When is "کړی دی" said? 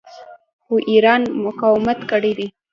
2.11-2.47